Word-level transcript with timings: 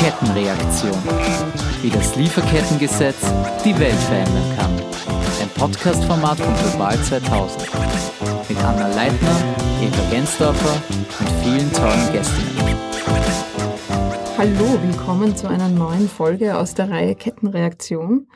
Kettenreaktion. 0.00 0.96
Wie 1.82 1.90
das 1.90 2.16
Lieferkettengesetz 2.16 3.20
die 3.62 3.78
Welt 3.78 3.92
verändern 3.92 4.56
kann. 4.56 4.72
Ein 5.42 5.50
Podcast-Format 5.54 6.38
von 6.38 6.54
Global 6.54 6.98
2000. 6.98 7.68
Mit 8.48 8.58
Anna 8.64 8.88
Leitner, 8.88 9.36
Eva 9.82 10.10
Gensdorfer 10.10 10.82
und 11.20 11.30
vielen 11.42 11.70
tollen 11.72 12.12
Gästinnen. 12.12 12.78
Hallo, 14.38 14.82
willkommen 14.82 15.36
zu 15.36 15.46
einer 15.46 15.68
neuen 15.68 16.08
Folge 16.08 16.56
aus 16.56 16.72
der 16.72 16.88
Reihe 16.88 17.14
Kettenreaktion. 17.14 18.28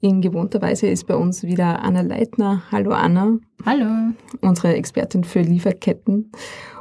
In 0.00 0.20
gewohnter 0.20 0.60
Weise 0.60 0.88
ist 0.88 1.06
bei 1.06 1.14
uns 1.14 1.44
wieder 1.44 1.80
Anna 1.82 2.00
Leitner. 2.00 2.64
Hallo 2.72 2.90
Anna. 2.90 3.38
Hallo. 3.64 4.14
Unsere 4.40 4.74
Expertin 4.74 5.22
für 5.22 5.42
Lieferketten. 5.42 6.32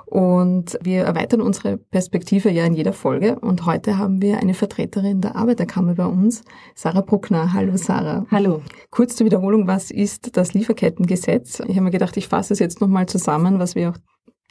Und 0.06 0.78
wir 0.82 1.04
erweitern 1.04 1.42
unsere 1.42 1.78
Perspektive 1.78 2.50
ja 2.52 2.66
in 2.66 2.74
jeder 2.74 2.94
Folge. 2.94 3.40
Und 3.40 3.66
heute 3.66 3.98
haben 3.98 4.22
wir 4.22 4.38
eine 4.38 4.54
Vertreterin 4.54 5.22
der 5.22 5.36
Arbeiterkammer 5.36 5.96
bei 5.96 6.06
uns, 6.06 6.44
Sarah 6.76 7.02
Bruckner. 7.02 7.54
Hallo 7.54 7.76
Sarah. 7.76 8.26
Hallo. 8.30 8.62
Kurz 8.92 9.16
zur 9.16 9.26
Wiederholung, 9.26 9.68
was 9.68 9.92
ist 9.92 10.38
das 10.38 10.54
Lieferkettengesetz? 10.54 11.60
Ich 11.62 11.76
habe 11.76 11.82
mir 11.82 11.92
gedacht, 11.92 12.18
ich 12.18 12.28
fasse 12.28 12.54
es 12.54 12.60
jetzt 12.60 12.82
nochmal 12.82 13.08
zusammen, 13.08 13.60
was 13.60 13.76
wir 13.76 13.90
auch 13.90 13.98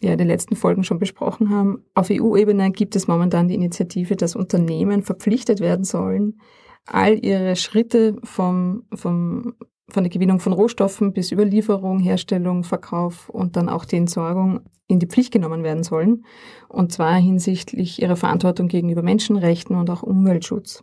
ja, 0.01 0.13
in 0.13 0.19
den 0.19 0.29
letzten 0.29 0.57
Folgen 0.57 0.85
schon 0.85 0.99
besprochen 0.99 1.51
haben. 1.51 1.85
Auf 1.95 2.11
EU-Ebene 2.11 2.71
gibt 2.73 2.97
es 2.97 3.09
momentan 3.09 3.49
die 3.49 3.55
Initiative, 3.55 4.17
dass 4.17 4.37
Unternehmen 4.37 5.03
verpflichtet 5.03 5.61
werden 5.61 5.85
sollen, 5.85 6.41
all 6.87 7.25
ihre 7.25 7.57
Schritte 7.57 8.17
vom, 8.25 8.85
vom 8.93 9.55
von 9.89 10.03
der 10.03 10.11
Gewinnung 10.11 10.41
von 10.41 10.53
Rohstoffen 10.53 11.13
bis 11.13 11.33
Überlieferung, 11.33 12.01
Herstellung, 12.01 12.65
Verkauf 12.65 13.29
und 13.29 13.57
dann 13.57 13.69
auch 13.69 13.85
die 13.85 13.97
Entsorgung 13.97 14.61
in 14.87 14.99
die 14.99 15.07
Pflicht 15.07 15.33
genommen 15.33 15.63
werden 15.63 15.83
sollen. 15.83 16.25
Und 16.69 16.93
zwar 16.93 17.17
hinsichtlich 17.17 18.01
ihrer 18.01 18.17
Verantwortung 18.17 18.69
gegenüber 18.69 19.03
Menschenrechten 19.03 19.77
und 19.77 19.91
auch 19.91 20.03
Umweltschutz. 20.03 20.83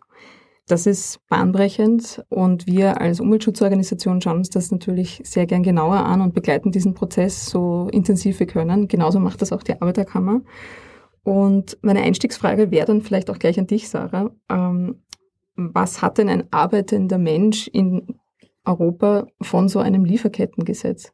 Das 0.68 0.86
ist 0.86 1.20
bahnbrechend 1.28 2.24
und 2.30 2.66
wir 2.66 3.02
als 3.02 3.20
Umweltschutzorganisation 3.20 4.22
schauen 4.22 4.38
uns 4.38 4.50
das 4.50 4.72
natürlich 4.72 5.22
sehr 5.26 5.46
gern 5.46 5.64
genauer 5.64 5.98
an 5.98 6.22
und 6.22 6.34
begleiten 6.34 6.72
diesen 6.72 6.94
Prozess 6.94 7.48
so 7.48 7.90
intensiv 7.92 8.40
wir 8.40 8.48
können. 8.48 8.88
Genauso 8.88 9.20
macht 9.20 9.42
das 9.42 9.52
auch 9.52 9.64
die 9.64 9.82
Arbeiterkammer. 9.82 10.42
Und 11.24 11.78
meine 11.82 12.02
Einstiegsfrage 12.02 12.72
wäre 12.72 12.86
dann 12.86 13.02
vielleicht 13.02 13.30
auch 13.30 13.38
gleich 13.38 13.60
an 13.60 13.68
dich, 13.68 13.90
Sarah. 13.90 14.32
Ähm, 14.50 15.04
was 15.56 16.02
hat 16.02 16.18
denn 16.18 16.30
ein 16.30 16.48
arbeitender 16.52 17.18
Mensch 17.18 17.68
in 17.68 18.21
Europa 18.66 19.28
von 19.42 19.68
so 19.68 19.80
einem 19.80 20.06
Lieferkettengesetz? 20.06 21.14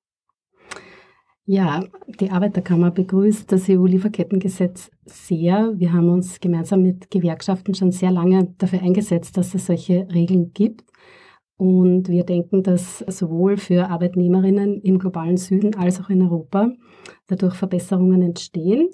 Ja, 1.50 1.82
die 2.20 2.30
Arbeiterkammer 2.30 2.92
begrüßt 2.92 3.50
das 3.50 3.70
EU-Lieferkettengesetz 3.70 4.92
sehr. 5.06 5.72
Wir 5.78 5.94
haben 5.94 6.10
uns 6.10 6.42
gemeinsam 6.42 6.84
mit 6.84 7.10
Gewerkschaften 7.10 7.74
schon 7.74 7.94
sehr 7.94 8.12
lange 8.12 8.54
dafür 8.58 8.82
eingesetzt, 8.82 9.38
dass 9.38 9.56
es 9.56 9.68
solche 9.68 10.10
Regeln 10.14 10.52
gibt. 10.54 10.84
Und 11.56 12.10
wir 12.10 12.26
denken, 12.26 12.64
dass 12.64 13.00
sowohl 13.00 13.56
für 13.56 13.90
Arbeitnehmerinnen 13.90 14.82
im 14.82 15.00
globalen 15.00 15.38
Süden 15.38 15.74
als 15.76 16.02
auch 16.02 16.10
in 16.10 16.22
Europa 16.22 16.74
dadurch 17.28 17.56
Verbesserungen 17.56 18.22
entstehen. 18.22 18.90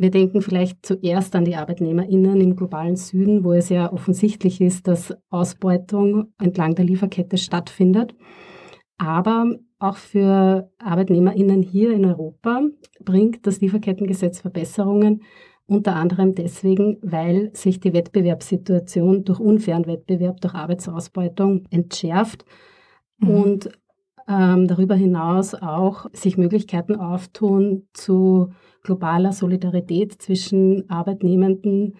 Wir 0.00 0.10
denken 0.10 0.40
vielleicht 0.40 0.86
zuerst 0.86 1.36
an 1.36 1.44
die 1.44 1.56
ArbeitnehmerInnen 1.56 2.40
im 2.40 2.56
globalen 2.56 2.96
Süden, 2.96 3.44
wo 3.44 3.52
es 3.52 3.68
ja 3.68 3.92
offensichtlich 3.92 4.62
ist, 4.62 4.88
dass 4.88 5.14
Ausbeutung 5.28 6.32
entlang 6.38 6.74
der 6.74 6.86
Lieferkette 6.86 7.36
stattfindet. 7.36 8.14
Aber 8.96 9.58
auch 9.78 9.98
für 9.98 10.70
ArbeitnehmerInnen 10.78 11.60
hier 11.60 11.92
in 11.92 12.06
Europa 12.06 12.62
bringt 13.04 13.46
das 13.46 13.60
Lieferkettengesetz 13.60 14.40
Verbesserungen, 14.40 15.22
unter 15.66 15.96
anderem 15.96 16.34
deswegen, 16.34 16.96
weil 17.02 17.50
sich 17.52 17.78
die 17.78 17.92
Wettbewerbssituation 17.92 19.24
durch 19.24 19.38
unfairen 19.38 19.86
Wettbewerb, 19.86 20.40
durch 20.40 20.54
Arbeitsausbeutung 20.54 21.66
entschärft 21.70 22.46
mhm. 23.18 23.28
und 23.28 23.79
ähm, 24.30 24.68
darüber 24.68 24.94
hinaus 24.94 25.54
auch 25.54 26.06
sich 26.12 26.38
Möglichkeiten 26.38 26.94
auftun 26.94 27.88
zu 27.92 28.52
globaler 28.82 29.32
Solidarität 29.32 30.22
zwischen 30.22 30.88
Arbeitnehmenden 30.88 31.96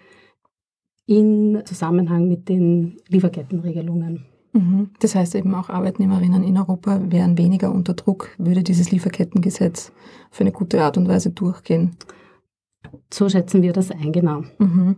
in 1.05 1.61
Zusammenhang 1.65 2.29
mit 2.29 2.47
den 2.47 2.97
Lieferkettenregelungen. 3.09 4.25
Mhm. 4.53 4.91
Das 4.99 5.15
heißt 5.15 5.35
eben 5.35 5.53
auch 5.53 5.69
Arbeitnehmerinnen 5.69 6.43
in 6.43 6.57
Europa 6.57 7.01
wären 7.09 7.37
weniger 7.37 7.71
unter 7.73 7.93
Druck, 7.93 8.29
würde 8.37 8.63
dieses 8.63 8.91
Lieferkettengesetz 8.91 9.91
für 10.29 10.41
eine 10.41 10.51
gute 10.51 10.83
Art 10.83 10.97
und 10.97 11.07
Weise 11.07 11.31
durchgehen. 11.31 11.97
So 13.13 13.29
schätzen 13.29 13.61
wir 13.61 13.73
das 13.73 13.91
ein, 13.91 14.11
genau. 14.11 14.43
Mhm. 14.57 14.97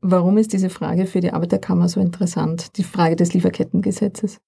Warum 0.00 0.36
ist 0.36 0.52
diese 0.52 0.68
Frage 0.68 1.06
für 1.06 1.20
die 1.20 1.32
Arbeiterkammer 1.32 1.88
so 1.88 2.00
interessant, 2.00 2.76
die 2.76 2.82
Frage 2.82 3.16
des 3.16 3.32
Lieferkettengesetzes? 3.32 4.40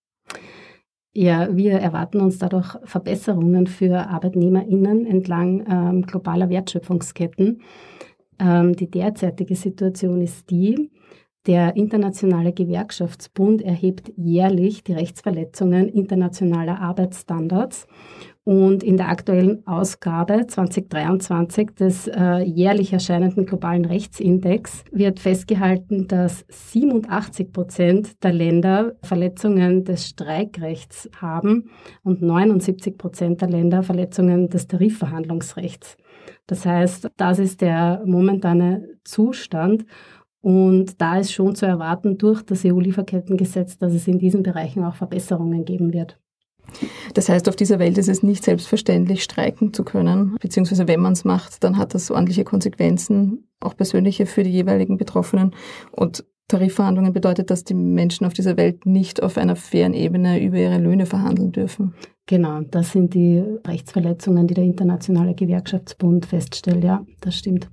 Ja, 1.18 1.48
wir 1.56 1.78
erwarten 1.78 2.20
uns 2.20 2.36
dadurch 2.36 2.76
Verbesserungen 2.84 3.66
für 3.66 4.06
ArbeitnehmerInnen 4.06 5.06
entlang 5.06 5.64
ähm, 5.66 6.02
globaler 6.02 6.50
Wertschöpfungsketten. 6.50 7.62
Ähm, 8.38 8.76
die 8.76 8.90
derzeitige 8.90 9.56
Situation 9.56 10.20
ist 10.20 10.50
die, 10.50 10.90
der 11.46 11.74
Internationale 11.74 12.52
Gewerkschaftsbund 12.52 13.62
erhebt 13.62 14.12
jährlich 14.18 14.84
die 14.84 14.92
Rechtsverletzungen 14.92 15.88
internationaler 15.88 16.82
Arbeitsstandards 16.82 17.86
und 18.46 18.84
in 18.84 18.96
der 18.96 19.08
aktuellen 19.08 19.66
Ausgabe 19.66 20.46
2023 20.46 21.70
des 21.74 22.06
äh, 22.06 22.42
jährlich 22.44 22.92
erscheinenden 22.92 23.44
globalen 23.44 23.84
Rechtsindex 23.84 24.84
wird 24.92 25.18
festgehalten, 25.18 26.06
dass 26.06 26.44
87 26.48 27.52
Prozent 27.52 28.22
der 28.22 28.32
Länder 28.32 28.94
Verletzungen 29.02 29.82
des 29.82 30.06
Streikrechts 30.06 31.10
haben 31.20 31.70
und 32.04 32.22
79 32.22 32.96
Prozent 32.96 33.40
der 33.40 33.48
Länder 33.48 33.82
Verletzungen 33.82 34.48
des 34.48 34.68
Tarifverhandlungsrechts. 34.68 35.96
Das 36.46 36.64
heißt, 36.64 37.10
das 37.16 37.40
ist 37.40 37.60
der 37.62 38.00
momentane 38.06 38.88
Zustand. 39.02 39.86
Und 40.40 41.00
da 41.00 41.18
ist 41.18 41.32
schon 41.32 41.56
zu 41.56 41.66
erwarten 41.66 42.16
durch 42.16 42.44
das 42.44 42.64
EU-Lieferkettengesetz, 42.64 43.76
dass 43.78 43.92
es 43.92 44.06
in 44.06 44.20
diesen 44.20 44.44
Bereichen 44.44 44.84
auch 44.84 44.94
Verbesserungen 44.94 45.64
geben 45.64 45.92
wird. 45.92 46.20
Das 47.14 47.28
heißt, 47.28 47.48
auf 47.48 47.56
dieser 47.56 47.78
Welt 47.78 47.98
ist 47.98 48.08
es 48.08 48.22
nicht 48.22 48.44
selbstverständlich, 48.44 49.22
streiken 49.22 49.72
zu 49.72 49.84
können, 49.84 50.36
beziehungsweise 50.40 50.88
wenn 50.88 51.00
man 51.00 51.14
es 51.14 51.24
macht, 51.24 51.64
dann 51.64 51.78
hat 51.78 51.94
das 51.94 52.10
ordentliche 52.10 52.44
Konsequenzen, 52.44 53.48
auch 53.60 53.76
persönliche 53.76 54.26
für 54.26 54.42
die 54.42 54.50
jeweiligen 54.50 54.98
Betroffenen. 54.98 55.54
Und 55.92 56.24
Tarifverhandlungen 56.48 57.12
bedeutet, 57.12 57.50
dass 57.50 57.64
die 57.64 57.74
Menschen 57.74 58.24
auf 58.26 58.32
dieser 58.32 58.56
Welt 58.56 58.86
nicht 58.86 59.22
auf 59.22 59.36
einer 59.36 59.56
fairen 59.56 59.94
Ebene 59.94 60.40
über 60.40 60.58
ihre 60.58 60.78
Löhne 60.78 61.06
verhandeln 61.06 61.50
dürfen. 61.50 61.94
Genau, 62.26 62.60
das 62.60 62.92
sind 62.92 63.14
die 63.14 63.42
Rechtsverletzungen, 63.66 64.46
die 64.46 64.54
der 64.54 64.64
Internationale 64.64 65.34
Gewerkschaftsbund 65.34 66.26
feststellt. 66.26 66.84
Ja, 66.84 67.04
das 67.20 67.36
stimmt. 67.36 67.68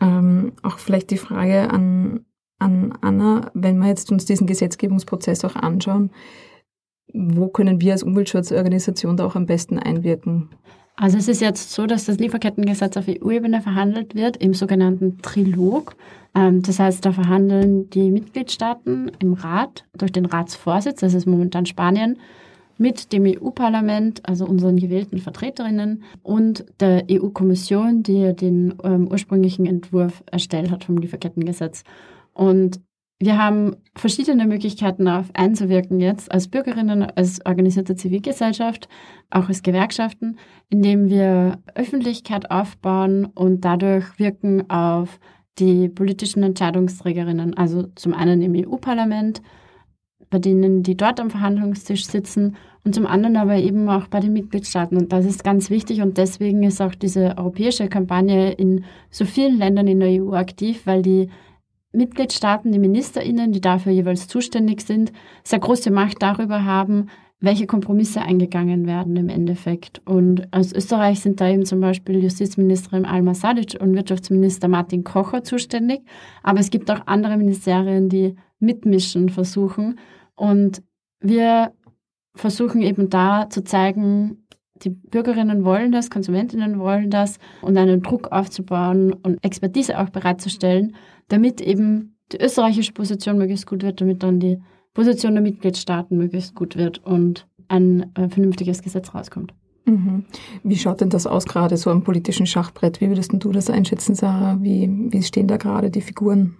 Ähm, 0.00 0.52
auch 0.62 0.78
vielleicht 0.78 1.10
die 1.10 1.18
Frage 1.18 1.70
an, 1.70 2.24
an 2.58 2.92
Anna, 3.02 3.50
wenn 3.54 3.78
wir 3.78 3.88
jetzt 3.88 4.10
uns 4.10 4.24
diesen 4.24 4.46
Gesetzgebungsprozess 4.46 5.44
auch 5.44 5.56
anschauen, 5.56 6.10
wo 7.12 7.48
können 7.48 7.80
wir 7.80 7.92
als 7.92 8.02
Umweltschutzorganisation 8.02 9.16
da 9.16 9.26
auch 9.26 9.36
am 9.36 9.46
besten 9.46 9.78
einwirken? 9.78 10.48
Also 10.96 11.18
es 11.18 11.28
ist 11.28 11.40
jetzt 11.40 11.72
so, 11.72 11.86
dass 11.86 12.04
das 12.04 12.18
Lieferkettengesetz 12.18 12.96
auf 12.96 13.06
EU-Ebene 13.08 13.62
verhandelt 13.62 14.14
wird 14.14 14.36
im 14.36 14.54
sogenannten 14.54 15.18
Trilog. 15.22 15.96
Ähm, 16.34 16.62
das 16.62 16.78
heißt, 16.78 17.04
da 17.04 17.12
verhandeln 17.12 17.88
die 17.90 18.10
Mitgliedstaaten 18.10 19.10
im 19.18 19.32
Rat 19.32 19.84
durch 19.96 20.12
den 20.12 20.26
Ratsvorsitz, 20.26 21.00
das 21.00 21.14
ist 21.14 21.26
momentan 21.26 21.66
Spanien, 21.66 22.18
mit 22.78 23.12
dem 23.12 23.24
EU-Parlament, 23.24 24.20
also 24.28 24.44
unseren 24.44 24.76
gewählten 24.76 25.18
Vertreterinnen 25.18 26.02
und 26.22 26.64
der 26.80 27.04
EU-Kommission, 27.10 28.02
die 28.02 28.34
den 28.34 28.74
ähm, 28.82 29.08
ursprünglichen 29.08 29.66
Entwurf 29.66 30.22
erstellt 30.30 30.70
hat 30.70 30.84
vom 30.84 30.96
Lieferkettengesetz. 30.96 31.84
Und 32.34 32.80
wir 33.22 33.38
haben 33.38 33.76
verschiedene 33.94 34.48
Möglichkeiten 34.48 35.04
darauf 35.04 35.28
einzuwirken 35.34 36.00
jetzt 36.00 36.32
als 36.32 36.48
Bürgerinnen, 36.48 37.04
als 37.04 37.44
organisierte 37.46 37.94
Zivilgesellschaft, 37.94 38.88
auch 39.30 39.46
als 39.46 39.62
Gewerkschaften, 39.62 40.38
indem 40.70 41.08
wir 41.08 41.60
Öffentlichkeit 41.76 42.50
aufbauen 42.50 43.26
und 43.26 43.60
dadurch 43.64 44.18
wirken 44.18 44.68
auf 44.68 45.20
die 45.60 45.88
politischen 45.88 46.42
Entscheidungsträgerinnen, 46.42 47.56
also 47.56 47.84
zum 47.94 48.12
einen 48.12 48.42
im 48.42 48.56
EU-Parlament, 48.56 49.40
bei 50.28 50.40
denen, 50.40 50.82
die 50.82 50.96
dort 50.96 51.20
am 51.20 51.30
Verhandlungstisch 51.30 52.06
sitzen 52.06 52.56
und 52.82 52.92
zum 52.92 53.06
anderen 53.06 53.36
aber 53.36 53.54
eben 53.54 53.88
auch 53.88 54.08
bei 54.08 54.18
den 54.18 54.32
Mitgliedstaaten. 54.32 54.96
Und 54.96 55.12
das 55.12 55.26
ist 55.26 55.44
ganz 55.44 55.70
wichtig 55.70 56.02
und 56.02 56.18
deswegen 56.18 56.64
ist 56.64 56.82
auch 56.82 56.96
diese 56.96 57.38
europäische 57.38 57.86
Kampagne 57.86 58.50
in 58.50 58.84
so 59.10 59.24
vielen 59.24 59.58
Ländern 59.58 59.86
in 59.86 60.00
der 60.00 60.20
EU 60.20 60.32
aktiv, 60.32 60.86
weil 60.86 61.02
die 61.02 61.28
Mitgliedstaaten, 61.92 62.72
die 62.72 62.78
MinisterInnen, 62.78 63.52
die 63.52 63.60
dafür 63.60 63.92
jeweils 63.92 64.26
zuständig 64.28 64.80
sind, 64.82 65.12
sehr 65.44 65.58
große 65.58 65.90
Macht 65.90 66.22
darüber 66.22 66.64
haben, 66.64 67.08
welche 67.42 67.66
Kompromisse 67.66 68.22
eingegangen 68.22 68.86
werden 68.86 69.16
im 69.16 69.28
Endeffekt. 69.28 70.00
Und 70.06 70.46
aus 70.52 70.72
Österreich 70.72 71.20
sind 71.20 71.40
da 71.40 71.48
eben 71.48 71.66
zum 71.66 71.80
Beispiel 71.80 72.22
Justizministerin 72.22 73.04
Alma 73.04 73.34
Sadic 73.34 73.76
und 73.80 73.94
Wirtschaftsminister 73.94 74.68
Martin 74.68 75.02
Kocher 75.02 75.42
zuständig. 75.42 76.02
Aber 76.42 76.60
es 76.60 76.70
gibt 76.70 76.90
auch 76.90 77.06
andere 77.06 77.36
Ministerien, 77.36 78.08
die 78.08 78.36
mitmischen 78.60 79.28
versuchen. 79.28 79.98
Und 80.36 80.82
wir 81.20 81.72
versuchen 82.34 82.80
eben 82.80 83.10
da 83.10 83.50
zu 83.50 83.64
zeigen, 83.64 84.41
die 84.84 84.90
Bürgerinnen 84.90 85.64
wollen 85.64 85.92
das, 85.92 86.10
Konsumentinnen 86.10 86.78
wollen 86.78 87.10
das 87.10 87.38
und 87.60 87.76
einen 87.76 88.02
Druck 88.02 88.32
aufzubauen 88.32 89.12
und 89.12 89.42
Expertise 89.44 89.98
auch 89.98 90.10
bereitzustellen, 90.10 90.94
damit 91.28 91.60
eben 91.60 92.16
die 92.32 92.40
österreichische 92.40 92.92
Position 92.92 93.38
möglichst 93.38 93.66
gut 93.66 93.82
wird, 93.82 94.00
damit 94.00 94.22
dann 94.22 94.40
die 94.40 94.58
Position 94.94 95.34
der 95.34 95.42
Mitgliedstaaten 95.42 96.16
möglichst 96.16 96.54
gut 96.54 96.76
wird 96.76 96.98
und 97.04 97.46
ein 97.68 98.14
äh, 98.14 98.28
vernünftiges 98.28 98.82
Gesetz 98.82 99.14
rauskommt. 99.14 99.54
Mhm. 99.84 100.24
Wie 100.62 100.76
schaut 100.76 101.00
denn 101.00 101.10
das 101.10 101.26
aus 101.26 101.46
gerade 101.46 101.76
so 101.76 101.90
am 101.90 102.04
politischen 102.04 102.46
Schachbrett? 102.46 103.00
Wie 103.00 103.08
würdest 103.08 103.32
du 103.32 103.50
das 103.50 103.70
einschätzen, 103.70 104.14
Sarah? 104.14 104.58
Wie, 104.60 104.88
wie 105.10 105.22
stehen 105.22 105.48
da 105.48 105.56
gerade 105.56 105.90
die 105.90 106.02
Figuren? 106.02 106.56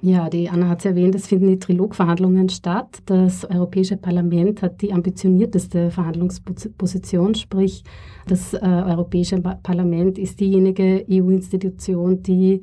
Ja, 0.00 0.28
die 0.30 0.48
Anna 0.48 0.68
hat 0.68 0.78
es 0.78 0.84
erwähnt, 0.84 1.16
es 1.16 1.26
finden 1.26 1.48
die 1.48 1.58
Trilogverhandlungen 1.58 2.48
statt. 2.48 2.98
Das 3.06 3.44
Europäische 3.44 3.96
Parlament 3.96 4.62
hat 4.62 4.80
die 4.80 4.92
ambitionierteste 4.92 5.90
Verhandlungsposition, 5.90 7.34
sprich 7.34 7.82
das 8.28 8.54
äh, 8.54 8.58
Europäische 8.58 9.40
Parlament 9.40 10.16
ist 10.16 10.38
diejenige 10.38 11.04
EU-Institution, 11.10 12.22
die 12.22 12.60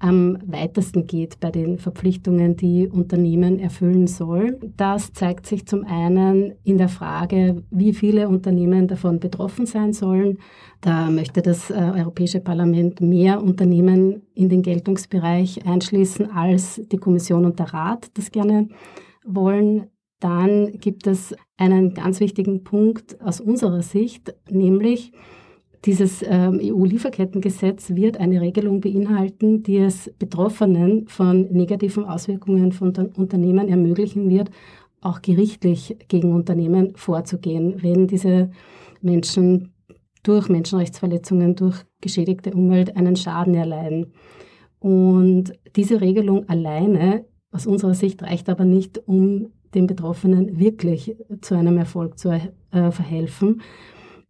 am 0.00 0.38
weitesten 0.46 1.06
geht 1.06 1.40
bei 1.40 1.50
den 1.50 1.78
Verpflichtungen, 1.78 2.56
die 2.56 2.88
Unternehmen 2.88 3.58
erfüllen 3.58 4.06
sollen. 4.06 4.56
Das 4.76 5.12
zeigt 5.12 5.46
sich 5.46 5.66
zum 5.66 5.84
einen 5.84 6.54
in 6.62 6.78
der 6.78 6.88
Frage, 6.88 7.64
wie 7.70 7.92
viele 7.92 8.28
Unternehmen 8.28 8.86
davon 8.86 9.18
betroffen 9.18 9.66
sein 9.66 9.92
sollen. 9.92 10.38
Da 10.80 11.10
möchte 11.10 11.42
das 11.42 11.70
äh, 11.70 11.74
Europäische 11.74 12.40
Parlament 12.40 13.00
mehr 13.00 13.42
Unternehmen 13.42 14.22
in 14.34 14.48
den 14.48 14.62
Geltungsbereich 14.62 15.66
einschließen, 15.66 16.30
als 16.30 16.80
die 16.92 16.98
Kommission 16.98 17.44
und 17.44 17.58
der 17.58 17.74
Rat 17.74 18.06
das 18.14 18.30
gerne 18.30 18.68
wollen. 19.26 19.88
Dann 20.20 20.78
gibt 20.78 21.08
es 21.08 21.34
einen 21.56 21.94
ganz 21.94 22.20
wichtigen 22.20 22.62
Punkt 22.62 23.20
aus 23.20 23.40
unserer 23.40 23.82
Sicht, 23.82 24.34
nämlich 24.48 25.12
dieses 25.84 26.24
ähm, 26.26 26.60
EU-Lieferkettengesetz 26.62 27.90
wird 27.90 28.18
eine 28.18 28.40
Regelung 28.40 28.80
beinhalten, 28.80 29.62
die 29.62 29.78
es 29.78 30.12
Betroffenen 30.18 31.06
von 31.06 31.52
negativen 31.52 32.04
Auswirkungen 32.04 32.72
von 32.72 32.92
Unternehmen 33.16 33.68
ermöglichen 33.68 34.28
wird, 34.28 34.50
auch 35.00 35.22
gerichtlich 35.22 35.96
gegen 36.08 36.32
Unternehmen 36.32 36.96
vorzugehen, 36.96 37.76
wenn 37.82 38.08
diese 38.08 38.50
Menschen 39.00 39.72
durch 40.24 40.48
Menschenrechtsverletzungen, 40.48 41.54
durch 41.54 41.84
geschädigte 42.00 42.52
Umwelt 42.52 42.96
einen 42.96 43.14
Schaden 43.14 43.54
erleiden. 43.54 44.12
Und 44.80 45.52
diese 45.76 46.00
Regelung 46.00 46.48
alleine 46.48 47.24
aus 47.52 47.66
unserer 47.66 47.94
Sicht 47.94 48.22
reicht 48.22 48.48
aber 48.48 48.64
nicht, 48.64 49.00
um 49.06 49.52
den 49.74 49.86
Betroffenen 49.86 50.58
wirklich 50.58 51.16
zu 51.40 51.54
einem 51.54 51.78
Erfolg 51.78 52.18
zu 52.18 52.30
äh, 52.30 52.90
verhelfen. 52.90 53.62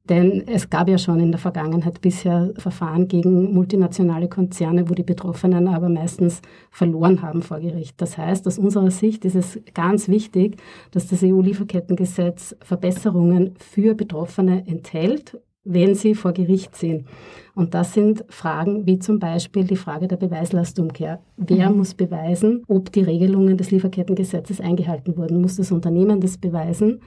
Denn 0.08 0.44
es 0.46 0.70
gab 0.70 0.88
ja 0.88 0.96
schon 0.96 1.20
in 1.20 1.32
der 1.32 1.40
Vergangenheit 1.40 2.00
bisher 2.00 2.52
Verfahren 2.56 3.08
gegen 3.08 3.52
multinationale 3.52 4.28
Konzerne, 4.28 4.88
wo 4.88 4.94
die 4.94 5.02
Betroffenen 5.02 5.68
aber 5.68 5.90
meistens 5.90 6.40
verloren 6.70 7.20
haben 7.20 7.42
vor 7.42 7.60
Gericht. 7.60 8.00
Das 8.00 8.16
heißt, 8.16 8.46
aus 8.46 8.58
unserer 8.58 8.90
Sicht 8.90 9.24
ist 9.26 9.34
es 9.34 9.60
ganz 9.74 10.08
wichtig, 10.08 10.56
dass 10.92 11.08
das 11.08 11.22
EU-Lieferkettengesetz 11.22 12.56
Verbesserungen 12.62 13.54
für 13.58 13.94
Betroffene 13.94 14.66
enthält, 14.66 15.38
wenn 15.64 15.94
sie 15.94 16.14
vor 16.14 16.32
Gericht 16.32 16.74
sind. 16.76 17.06
Und 17.54 17.74
das 17.74 17.92
sind 17.92 18.24
Fragen 18.30 18.86
wie 18.86 18.98
zum 18.98 19.18
Beispiel 19.18 19.64
die 19.64 19.76
Frage 19.76 20.08
der 20.08 20.16
Beweislastumkehr. 20.16 21.20
Wer 21.36 21.68
mhm. 21.68 21.78
muss 21.78 21.92
beweisen, 21.92 22.62
ob 22.66 22.90
die 22.92 23.02
Regelungen 23.02 23.58
des 23.58 23.70
Lieferkettengesetzes 23.70 24.60
eingehalten 24.60 25.18
wurden? 25.18 25.42
Muss 25.42 25.56
das 25.56 25.70
Unternehmen 25.70 26.20
das 26.20 26.38
beweisen? 26.38 27.00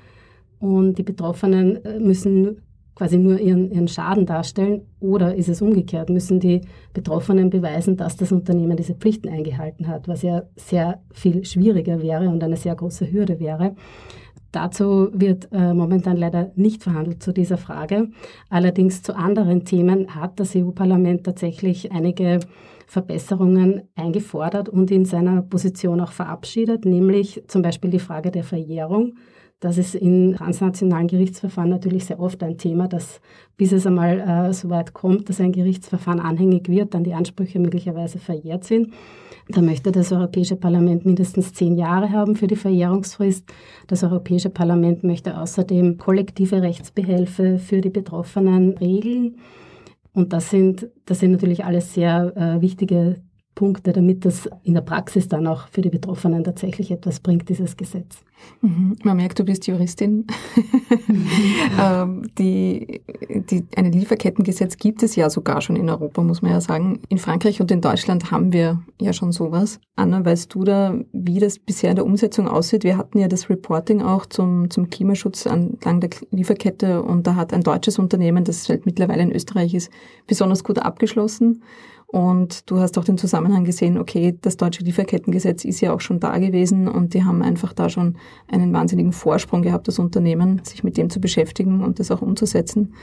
Und 0.59 0.99
die 0.99 1.03
Betroffenen 1.03 1.83
äh, 1.83 1.99
müssen 1.99 2.61
quasi 3.01 3.17
nur 3.17 3.39
ihren, 3.39 3.71
ihren 3.71 3.87
Schaden 3.87 4.27
darstellen 4.27 4.83
oder 4.99 5.33
ist 5.33 5.49
es 5.49 5.63
umgekehrt? 5.63 6.11
Müssen 6.11 6.39
die 6.39 6.61
Betroffenen 6.93 7.49
beweisen, 7.49 7.97
dass 7.97 8.15
das 8.15 8.31
Unternehmen 8.31 8.77
diese 8.77 8.93
Pflichten 8.93 9.27
eingehalten 9.27 9.87
hat, 9.87 10.07
was 10.07 10.21
ja 10.21 10.43
sehr 10.55 11.01
viel 11.11 11.43
schwieriger 11.43 12.03
wäre 12.03 12.29
und 12.29 12.43
eine 12.43 12.57
sehr 12.57 12.75
große 12.75 13.11
Hürde 13.11 13.39
wäre. 13.39 13.75
Dazu 14.51 15.09
wird 15.13 15.49
äh, 15.51 15.73
momentan 15.73 16.15
leider 16.15 16.51
nicht 16.55 16.83
verhandelt 16.83 17.23
zu 17.23 17.31
dieser 17.31 17.57
Frage. 17.57 18.09
Allerdings 18.51 19.01
zu 19.01 19.15
anderen 19.15 19.65
Themen 19.65 20.13
hat 20.13 20.39
das 20.39 20.55
EU-Parlament 20.55 21.23
tatsächlich 21.23 21.91
einige 21.91 22.39
Verbesserungen 22.85 23.81
eingefordert 23.95 24.69
und 24.69 24.91
in 24.91 25.05
seiner 25.05 25.41
Position 25.41 26.01
auch 26.01 26.11
verabschiedet, 26.11 26.85
nämlich 26.85 27.41
zum 27.47 27.63
Beispiel 27.63 27.89
die 27.89 27.97
Frage 27.97 28.29
der 28.29 28.43
Verjährung. 28.43 29.13
Das 29.61 29.77
ist 29.77 29.93
in 29.93 30.33
transnationalen 30.33 31.07
Gerichtsverfahren 31.07 31.69
natürlich 31.69 32.05
sehr 32.05 32.19
oft 32.19 32.41
ein 32.41 32.57
Thema, 32.57 32.87
dass 32.87 33.21
bis 33.57 33.71
es 33.71 33.85
einmal 33.85 34.19
äh, 34.19 34.53
so 34.53 34.71
weit 34.71 34.93
kommt, 34.93 35.29
dass 35.29 35.39
ein 35.39 35.51
Gerichtsverfahren 35.51 36.19
anhängig 36.19 36.67
wird, 36.67 36.95
dann 36.95 37.03
die 37.03 37.13
Ansprüche 37.13 37.59
möglicherweise 37.59 38.17
verjährt 38.17 38.63
sind. 38.63 38.91
Da 39.49 39.61
möchte 39.61 39.91
das 39.91 40.11
Europäische 40.11 40.55
Parlament 40.55 41.05
mindestens 41.05 41.53
zehn 41.53 41.75
Jahre 41.75 42.11
haben 42.11 42.35
für 42.35 42.47
die 42.47 42.55
Verjährungsfrist. 42.55 43.53
Das 43.85 44.03
Europäische 44.03 44.49
Parlament 44.49 45.03
möchte 45.03 45.39
außerdem 45.39 45.97
kollektive 45.97 46.63
Rechtsbehelfe 46.63 47.59
für 47.59 47.81
die 47.81 47.89
Betroffenen 47.91 48.75
regeln. 48.79 49.37
Und 50.13 50.33
das 50.33 50.49
sind, 50.49 50.89
das 51.05 51.19
sind 51.19 51.33
natürlich 51.33 51.63
alles 51.63 51.93
sehr 51.93 52.35
äh, 52.35 52.61
wichtige 52.61 53.21
Punkte, 53.55 53.91
damit 53.91 54.25
das 54.25 54.49
in 54.63 54.73
der 54.73 54.81
Praxis 54.81 55.27
dann 55.27 55.45
auch 55.45 55.67
für 55.67 55.81
die 55.81 55.89
Betroffenen 55.89 56.43
tatsächlich 56.43 56.91
etwas 56.91 57.19
bringt, 57.19 57.49
dieses 57.49 57.75
Gesetz. 57.77 58.23
Mhm. 58.61 58.95
Man 59.03 59.17
merkt, 59.17 59.39
du 59.39 59.43
bist 59.43 59.67
Juristin. 59.67 60.25
Mhm. 61.07 61.27
ähm, 61.79 62.23
die, 62.37 63.01
die, 63.29 63.65
ein 63.75 63.91
Lieferkettengesetz 63.91 64.77
gibt 64.77 65.03
es 65.03 65.15
ja 65.15 65.29
sogar 65.29 65.61
schon 65.61 65.75
in 65.75 65.89
Europa, 65.89 66.21
muss 66.21 66.41
man 66.41 66.51
ja 66.51 66.61
sagen. 66.61 67.01
In 67.09 67.17
Frankreich 67.17 67.61
und 67.61 67.71
in 67.71 67.81
Deutschland 67.81 68.31
haben 68.31 68.53
wir 68.53 68.81
ja 68.99 69.13
schon 69.13 69.31
sowas. 69.31 69.79
Anna, 69.95 70.23
weißt 70.23 70.53
du 70.53 70.63
da, 70.63 70.95
wie 71.11 71.39
das 71.39 71.59
bisher 71.59 71.91
in 71.91 71.97
der 71.97 72.05
Umsetzung 72.05 72.47
aussieht? 72.47 72.83
Wir 72.83 72.97
hatten 72.97 73.19
ja 73.19 73.27
das 73.27 73.49
Reporting 73.49 74.01
auch 74.01 74.25
zum, 74.25 74.69
zum 74.69 74.89
Klimaschutz 74.89 75.45
entlang 75.45 75.99
der 75.99 76.09
Lieferkette 76.31 77.03
und 77.03 77.27
da 77.27 77.35
hat 77.35 77.53
ein 77.53 77.61
deutsches 77.61 77.99
Unternehmen, 77.99 78.43
das 78.43 78.67
halt 78.69 78.85
mittlerweile 78.85 79.23
in 79.23 79.31
Österreich 79.31 79.73
ist, 79.73 79.91
besonders 80.25 80.63
gut 80.63 80.79
abgeschlossen. 80.79 81.63
Und 82.11 82.69
du 82.69 82.79
hast 82.79 82.97
auch 82.97 83.05
den 83.05 83.17
Zusammenhang 83.17 83.63
gesehen, 83.63 83.97
okay, 83.97 84.37
das 84.41 84.57
deutsche 84.57 84.83
Lieferkettengesetz 84.83 85.63
ist 85.63 85.79
ja 85.79 85.93
auch 85.93 86.01
schon 86.01 86.19
da 86.19 86.37
gewesen 86.39 86.89
und 86.89 87.13
die 87.13 87.23
haben 87.23 87.41
einfach 87.41 87.71
da 87.71 87.87
schon 87.87 88.17
einen 88.49 88.73
wahnsinnigen 88.73 89.13
Vorsprung 89.13 89.61
gehabt, 89.61 89.87
das 89.87 89.97
Unternehmen, 89.97 90.59
sich 90.65 90.83
mit 90.83 90.97
dem 90.97 91.09
zu 91.09 91.21
beschäftigen 91.21 91.81
und 91.81 91.99
das 91.99 92.11
auch 92.11 92.21
umzusetzen. 92.21 92.93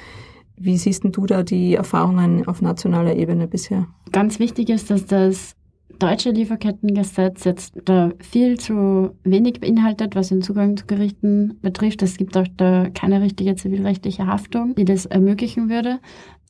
Wie 0.59 0.77
siehst 0.77 1.05
du 1.05 1.27
da 1.27 1.43
die 1.43 1.75
Erfahrungen 1.75 2.47
auf 2.47 2.61
nationaler 2.61 3.17
Ebene 3.17 3.49
bisher? 3.49 3.87
Ganz 4.13 4.39
wichtig 4.41 4.69
ist, 4.69 4.91
dass 4.91 5.07
das 5.07 5.55
deutsche 5.99 6.31
Lieferkettengesetz 6.31 7.45
jetzt 7.45 7.75
da 7.85 8.13
viel 8.21 8.59
zu 8.59 9.17
wenig 9.25 9.61
beinhaltet, 9.61 10.17
was 10.17 10.29
den 10.29 10.43
Zugang 10.43 10.77
zu 10.77 10.87
Gerichten 10.87 11.59
betrifft. 11.63 12.03
Es 12.03 12.19
gibt 12.19 12.37
auch 12.37 12.47
da 12.57 12.91
keine 12.91 13.23
richtige 13.23 13.57
zivilrechtliche 13.57 14.27
Haftung, 14.27 14.75
die 14.75 14.85
das 14.85 15.07
ermöglichen 15.07 15.71
würde. 15.71 15.99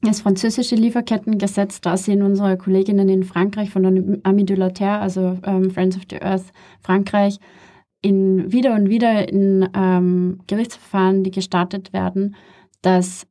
Das 0.01 0.21
französische 0.21 0.77
Lieferkettengesetz, 0.77 1.81
da 1.81 1.97
sehen 1.97 2.23
unsere 2.23 2.57
Kolleginnen 2.57 3.09
in 3.09 3.25
Frankreich 3.25 3.71
von 3.71 3.83
der 3.83 4.21
Ami 4.23 4.45
de 4.45 4.57
la 4.57 4.71
Terre, 4.71 5.01
also 5.01 5.39
ähm, 5.45 5.71
Friends 5.71 5.97
of 5.97 6.03
the 6.09 6.23
Earth 6.23 6.53
Frankreich, 6.83 7.39
in, 8.01 8.53
wieder 8.53 8.75
und 8.75 8.89
wieder 8.89 9.29
in 9.29 9.69
ähm, 9.75 10.39
Gerichtsverfahren, 10.47 11.25
die 11.25 11.33
gestartet 11.33 11.93
werden, 11.93 12.37
dass 12.81 13.27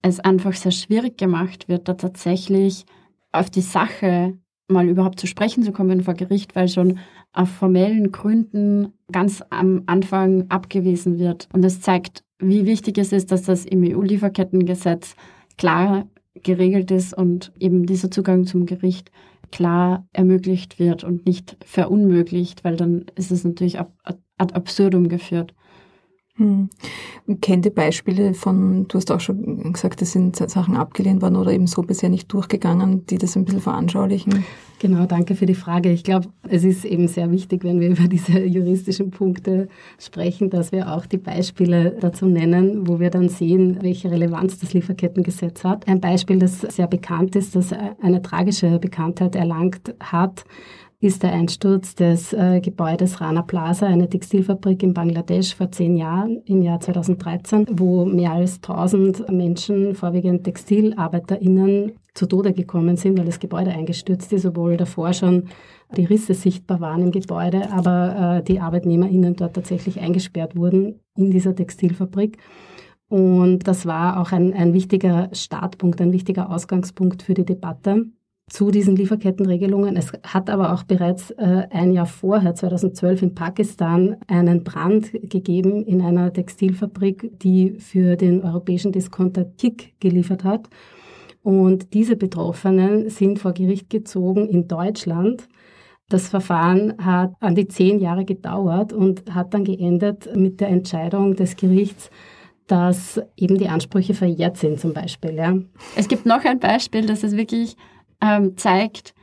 es 0.00 0.20
einfach 0.20 0.54
sehr 0.54 0.72
schwierig 0.72 1.18
gemacht 1.18 1.68
wird, 1.68 1.86
da 1.86 1.94
tatsächlich 1.94 2.86
auf 3.32 3.50
die 3.50 3.60
Sache 3.60 4.38
mal 4.68 4.88
überhaupt 4.88 5.20
zu 5.20 5.26
sprechen 5.26 5.62
zu 5.62 5.72
kommen 5.72 6.02
vor 6.02 6.14
Gericht, 6.14 6.56
weil 6.56 6.68
schon 6.68 6.98
auf 7.32 7.50
formellen 7.50 8.10
Gründen 8.10 8.94
ganz 9.12 9.42
am 9.50 9.82
Anfang 9.86 10.46
abgewiesen 10.48 11.18
wird. 11.18 11.48
Und 11.52 11.62
das 11.62 11.80
zeigt, 11.80 12.24
wie 12.38 12.64
wichtig 12.64 12.96
es 12.96 13.12
ist, 13.12 13.30
dass 13.32 13.42
das 13.42 13.66
im 13.66 13.82
EU-Lieferkettengesetz 13.84 15.14
klar 15.60 16.08
geregelt 16.34 16.90
ist 16.90 17.12
und 17.12 17.52
eben 17.60 17.84
dieser 17.84 18.10
Zugang 18.10 18.46
zum 18.46 18.64
Gericht 18.64 19.10
klar 19.52 20.08
ermöglicht 20.14 20.78
wird 20.78 21.04
und 21.04 21.26
nicht 21.26 21.58
verunmöglicht, 21.62 22.64
weil 22.64 22.76
dann 22.76 23.04
ist 23.14 23.30
es 23.30 23.44
natürlich 23.44 23.78
ad 23.78 24.16
absurdum 24.38 25.08
geführt. 25.10 25.52
Hm. 26.40 26.70
Kennt 27.42 27.66
ihr 27.66 27.74
Beispiele 27.74 28.32
von, 28.32 28.88
du 28.88 28.96
hast 28.96 29.12
auch 29.12 29.20
schon 29.20 29.74
gesagt, 29.74 30.00
es 30.00 30.12
sind 30.12 30.36
Sachen 30.36 30.74
abgelehnt 30.74 31.20
worden 31.20 31.36
oder 31.36 31.52
eben 31.52 31.66
so 31.66 31.82
bisher 31.82 32.08
nicht 32.08 32.32
durchgegangen, 32.32 33.04
die 33.06 33.18
das 33.18 33.36
ein 33.36 33.44
bisschen 33.44 33.60
veranschaulichen? 33.60 34.42
Genau, 34.78 35.04
danke 35.04 35.34
für 35.34 35.44
die 35.44 35.54
Frage. 35.54 35.92
Ich 35.92 36.02
glaube, 36.02 36.28
es 36.48 36.64
ist 36.64 36.86
eben 36.86 37.08
sehr 37.08 37.30
wichtig, 37.30 37.62
wenn 37.62 37.78
wir 37.78 37.90
über 37.90 38.08
diese 38.08 38.40
juristischen 38.46 39.10
Punkte 39.10 39.68
sprechen, 39.98 40.48
dass 40.48 40.72
wir 40.72 40.90
auch 40.90 41.04
die 41.04 41.18
Beispiele 41.18 41.98
dazu 42.00 42.24
nennen, 42.24 42.88
wo 42.88 42.98
wir 42.98 43.10
dann 43.10 43.28
sehen, 43.28 43.76
welche 43.82 44.10
Relevanz 44.10 44.58
das 44.58 44.72
Lieferkettengesetz 44.72 45.62
hat. 45.62 45.86
Ein 45.86 46.00
Beispiel, 46.00 46.38
das 46.38 46.62
sehr 46.62 46.86
bekannt 46.86 47.36
ist, 47.36 47.54
das 47.54 47.74
eine 48.00 48.22
tragische 48.22 48.78
Bekanntheit 48.78 49.36
erlangt 49.36 49.94
hat, 50.00 50.44
ist 51.00 51.22
der 51.22 51.32
Einsturz 51.32 51.94
des 51.94 52.34
äh, 52.34 52.60
Gebäudes 52.60 53.22
Rana 53.22 53.40
Plaza, 53.40 53.86
eine 53.86 54.08
Textilfabrik 54.08 54.82
in 54.82 54.92
Bangladesch 54.92 55.54
vor 55.54 55.72
zehn 55.72 55.96
Jahren, 55.96 56.42
im 56.44 56.60
Jahr 56.60 56.78
2013, 56.78 57.66
wo 57.72 58.04
mehr 58.04 58.32
als 58.32 58.56
1000 58.56 59.30
Menschen, 59.30 59.94
vorwiegend 59.94 60.44
TextilarbeiterInnen, 60.44 61.92
zu 62.12 62.26
Tode 62.26 62.52
gekommen 62.52 62.96
sind, 62.96 63.18
weil 63.18 63.24
das 63.24 63.38
Gebäude 63.38 63.70
eingestürzt 63.70 64.32
ist, 64.32 64.44
obwohl 64.44 64.76
davor 64.76 65.14
schon 65.14 65.44
die 65.96 66.04
Risse 66.04 66.34
sichtbar 66.34 66.80
waren 66.80 67.02
im 67.02 67.12
Gebäude, 67.12 67.70
aber 67.70 68.38
äh, 68.38 68.42
die 68.42 68.60
ArbeitnehmerInnen 68.60 69.36
dort 69.36 69.54
tatsächlich 69.54 70.00
eingesperrt 70.00 70.54
wurden 70.54 71.00
in 71.16 71.30
dieser 71.30 71.54
Textilfabrik. 71.54 72.36
Und 73.08 73.66
das 73.66 73.86
war 73.86 74.20
auch 74.20 74.32
ein, 74.32 74.52
ein 74.52 74.74
wichtiger 74.74 75.30
Startpunkt, 75.32 76.00
ein 76.00 76.12
wichtiger 76.12 76.50
Ausgangspunkt 76.50 77.22
für 77.22 77.34
die 77.34 77.46
Debatte 77.46 78.06
zu 78.50 78.72
diesen 78.72 78.96
Lieferkettenregelungen. 78.96 79.96
Es 79.96 80.12
hat 80.24 80.50
aber 80.50 80.74
auch 80.74 80.82
bereits 80.82 81.30
äh, 81.30 81.68
ein 81.70 81.92
Jahr 81.92 82.06
vorher, 82.06 82.54
2012 82.54 83.22
in 83.22 83.34
Pakistan, 83.34 84.16
einen 84.26 84.64
Brand 84.64 85.12
gegeben 85.12 85.84
in 85.84 86.02
einer 86.02 86.32
Textilfabrik, 86.32 87.30
die 87.38 87.78
für 87.78 88.16
den 88.16 88.42
europäischen 88.42 88.90
Discounter 88.90 89.44
Kick 89.44 89.94
geliefert 90.00 90.42
hat. 90.42 90.68
Und 91.42 91.94
diese 91.94 92.16
Betroffenen 92.16 93.08
sind 93.08 93.38
vor 93.38 93.52
Gericht 93.52 93.88
gezogen 93.88 94.48
in 94.48 94.66
Deutschland. 94.66 95.48
Das 96.08 96.28
Verfahren 96.28 96.94
hat 96.98 97.32
an 97.38 97.54
die 97.54 97.68
zehn 97.68 98.00
Jahre 98.00 98.24
gedauert 98.24 98.92
und 98.92 99.32
hat 99.32 99.54
dann 99.54 99.64
geendet 99.64 100.28
mit 100.36 100.60
der 100.60 100.68
Entscheidung 100.68 101.36
des 101.36 101.54
Gerichts, 101.54 102.10
dass 102.66 103.20
eben 103.36 103.58
die 103.58 103.68
Ansprüche 103.68 104.14
verjährt 104.14 104.56
sind 104.56 104.80
zum 104.80 104.92
Beispiel. 104.92 105.34
Ja. 105.34 105.56
Es 105.96 106.08
gibt 106.08 106.26
noch 106.26 106.44
ein 106.44 106.58
Beispiel, 106.58 107.06
das 107.06 107.22
es 107.22 107.36
wirklich 107.36 107.76
ähm, 108.20 108.56
zeigt, 108.56 109.14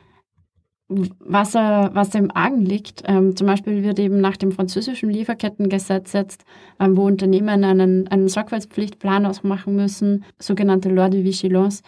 was, 0.88 1.54
er, 1.54 1.90
was 1.92 2.14
im 2.14 2.30
Argen 2.34 2.64
liegt. 2.64 3.02
Ähm, 3.06 3.36
zum 3.36 3.46
Beispiel 3.46 3.82
wird 3.82 3.98
eben 3.98 4.20
nach 4.20 4.36
dem 4.36 4.52
französischen 4.52 5.10
Lieferkettengesetz 5.10 6.12
jetzt, 6.14 6.44
ähm, 6.80 6.96
wo 6.96 7.06
Unternehmen 7.06 7.64
einen, 7.64 8.08
einen 8.08 8.28
Sorgfaltspflichtplan 8.28 9.26
ausmachen 9.26 9.76
müssen, 9.76 10.24
sogenannte 10.38 10.88
Loi 10.88 11.10
de 11.10 11.24
Vigilance, 11.24 11.82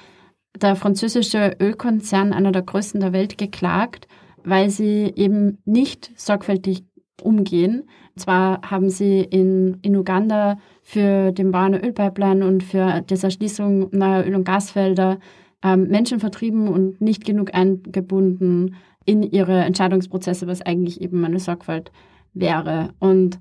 der 0.60 0.76
französische 0.76 1.56
Ölkonzern, 1.60 2.32
einer 2.32 2.52
der 2.52 2.62
größten 2.62 3.00
der 3.00 3.12
Welt, 3.12 3.38
geklagt, 3.38 4.06
weil 4.44 4.68
sie 4.70 5.12
eben 5.16 5.58
nicht 5.64 6.10
sorgfältig 6.16 6.84
umgehen. 7.22 7.88
Zwar 8.16 8.60
haben 8.62 8.90
sie 8.90 9.20
in, 9.20 9.78
in 9.82 9.96
Uganda 9.96 10.58
für 10.82 11.32
den 11.32 11.52
Bau 11.52 11.60
einer 11.60 11.82
Ölpipeline 11.82 12.46
und 12.46 12.62
für 12.62 13.00
die 13.02 13.14
Erschließung 13.14 13.88
neuer 13.92 14.24
Öl- 14.24 14.34
und 14.34 14.44
Gasfelder 14.44 15.18
ähm, 15.62 15.88
Menschen 15.88 16.20
vertrieben 16.20 16.68
und 16.68 17.00
nicht 17.00 17.24
genug 17.24 17.54
eingebunden 17.54 18.76
in 19.04 19.22
ihre 19.22 19.58
Entscheidungsprozesse, 19.64 20.46
was 20.46 20.62
eigentlich 20.62 21.00
eben 21.00 21.24
eine 21.24 21.40
Sorgfalt 21.40 21.90
wäre. 22.32 22.90
Und 22.98 23.38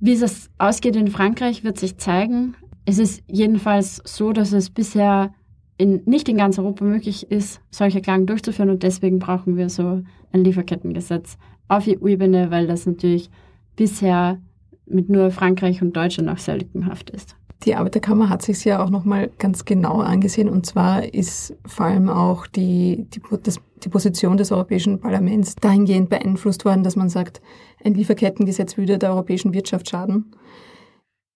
wie 0.00 0.12
es 0.12 0.50
ausgeht 0.58 0.96
in 0.96 1.08
Frankreich, 1.08 1.64
wird 1.64 1.78
sich 1.78 1.98
zeigen. 1.98 2.54
Es 2.84 2.98
ist 2.98 3.22
jedenfalls 3.26 4.00
so, 4.04 4.32
dass 4.32 4.52
es 4.52 4.70
bisher 4.70 5.34
in, 5.76 6.02
nicht 6.06 6.28
in 6.28 6.36
ganz 6.36 6.58
Europa 6.58 6.84
möglich 6.84 7.30
ist, 7.30 7.60
solche 7.70 8.00
Klagen 8.00 8.26
durchzuführen 8.26 8.70
und 8.70 8.82
deswegen 8.82 9.18
brauchen 9.18 9.56
wir 9.56 9.68
so 9.68 10.02
ein 10.32 10.44
Lieferkettengesetz 10.44 11.38
auf 11.68 11.86
EU-Ebene, 11.86 12.50
weil 12.50 12.66
das 12.66 12.86
natürlich 12.86 13.30
bisher 13.76 14.40
mit 14.86 15.08
nur 15.08 15.30
Frankreich 15.30 15.82
und 15.82 15.96
Deutschland 15.96 16.28
auch 16.28 16.38
sehr 16.38 16.58
lückenhaft 16.58 17.10
ist. 17.10 17.36
Die 17.64 17.74
Arbeiterkammer 17.74 18.28
hat 18.28 18.42
sich 18.42 18.64
ja 18.64 18.82
auch 18.82 18.90
nochmal 18.90 19.30
ganz 19.38 19.64
genau 19.64 20.00
angesehen 20.00 20.48
und 20.48 20.64
zwar 20.64 21.12
ist 21.12 21.56
vor 21.66 21.86
allem 21.86 22.08
auch 22.08 22.46
die, 22.46 23.06
die, 23.10 23.20
das, 23.42 23.60
die 23.82 23.88
Position 23.88 24.36
des 24.36 24.52
Europäischen 24.52 25.00
Parlaments 25.00 25.56
dahingehend 25.56 26.08
beeinflusst 26.08 26.64
worden, 26.64 26.84
dass 26.84 26.94
man 26.94 27.08
sagt, 27.08 27.40
ein 27.84 27.94
Lieferkettengesetz 27.94 28.76
würde 28.76 28.98
der 28.98 29.10
europäischen 29.10 29.52
Wirtschaft 29.52 29.88
schaden. 29.88 30.36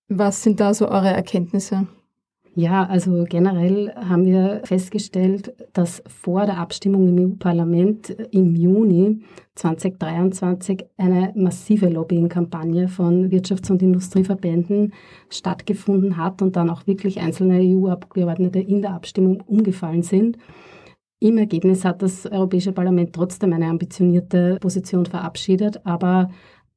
Was 0.08 0.42
sind 0.42 0.60
da 0.60 0.74
so 0.74 0.88
eure 0.88 1.10
Erkenntnisse? 1.10 1.88
Ja, 2.54 2.84
also 2.84 3.24
generell 3.26 3.94
haben 3.94 4.26
wir 4.26 4.60
festgestellt, 4.64 5.54
dass 5.72 6.02
vor 6.06 6.44
der 6.44 6.58
Abstimmung 6.58 7.08
im 7.08 7.32
EU-Parlament 7.32 8.10
im 8.30 8.54
Juni 8.54 9.22
2023 9.54 10.84
eine 10.98 11.32
massive 11.34 11.88
Lobbying-Kampagne 11.88 12.88
von 12.88 13.30
Wirtschafts- 13.30 13.70
und 13.70 13.80
Industrieverbänden 13.80 14.92
stattgefunden 15.30 16.18
hat 16.18 16.42
und 16.42 16.56
dann 16.56 16.68
auch 16.68 16.86
wirklich 16.86 17.20
einzelne 17.20 17.60
EU-Abgeordnete 17.62 18.58
in 18.60 18.82
der 18.82 18.92
Abstimmung 18.92 19.40
umgefallen 19.46 20.02
sind. 20.02 20.36
Im 21.20 21.38
Ergebnis 21.38 21.86
hat 21.86 22.02
das 22.02 22.26
Europäische 22.26 22.72
Parlament 22.72 23.14
trotzdem 23.14 23.54
eine 23.54 23.68
ambitionierte 23.68 24.58
Position 24.60 25.06
verabschiedet, 25.06 25.86
aber 25.86 26.30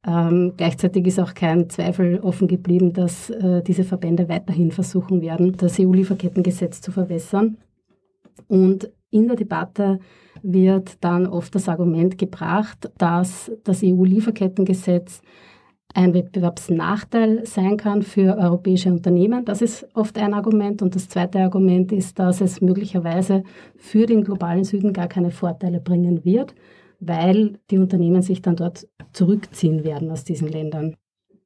ähm, 0.07 0.53
gleichzeitig 0.55 1.07
ist 1.07 1.19
auch 1.19 1.33
kein 1.33 1.69
Zweifel 1.69 2.19
offen 2.19 2.47
geblieben, 2.47 2.93
dass 2.93 3.29
äh, 3.31 3.63
diese 3.63 3.83
Verbände 3.83 4.29
weiterhin 4.29 4.71
versuchen 4.71 5.21
werden, 5.21 5.55
das 5.57 5.79
EU-Lieferkettengesetz 5.79 6.81
zu 6.81 6.91
verbessern. 6.91 7.57
Und 8.47 8.91
in 9.09 9.27
der 9.27 9.35
Debatte 9.35 9.99
wird 10.43 11.03
dann 11.03 11.25
oft 11.25 11.55
das 11.55 11.69
Argument 11.69 12.17
gebracht, 12.17 12.91
dass 12.97 13.51
das 13.63 13.81
EU-Lieferkettengesetz 13.83 15.21
ein 15.95 16.13
Wettbewerbsnachteil 16.13 17.45
sein 17.45 17.77
kann 17.77 18.03
für 18.03 18.37
europäische 18.37 18.91
Unternehmen. 18.91 19.45
Das 19.45 19.61
ist 19.61 19.87
oft 19.95 20.17
ein 20.17 20.33
Argument. 20.33 20.81
Und 20.81 20.93
das 20.93 21.07
zweite 21.07 21.39
Argument 21.39 21.91
ist, 21.93 22.19
dass 22.19 22.41
es 22.41 22.61
möglicherweise 22.61 23.43
für 23.77 24.05
den 24.05 24.23
globalen 24.23 24.65
Süden 24.65 24.91
gar 24.91 25.07
keine 25.07 25.31
Vorteile 25.31 25.79
bringen 25.79 26.25
wird 26.25 26.53
weil 27.07 27.59
die 27.71 27.77
Unternehmen 27.77 28.21
sich 28.21 28.41
dann 28.41 28.55
dort 28.55 28.87
zurückziehen 29.13 29.83
werden 29.83 30.11
aus 30.11 30.23
diesen 30.23 30.47
Ländern. 30.47 30.95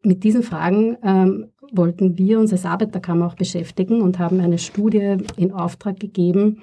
Mit 0.03 0.23
diesen 0.23 0.43
Fragen 0.43 0.97
ähm, 1.03 1.47
wollten 1.71 2.17
wir 2.17 2.39
uns 2.39 2.51
als 2.51 2.65
Arbeiterkammer 2.65 3.27
auch 3.27 3.35
beschäftigen 3.35 4.01
und 4.01 4.19
haben 4.19 4.39
eine 4.39 4.57
Studie 4.57 5.17
in 5.35 5.51
Auftrag 5.51 5.99
gegeben, 5.99 6.61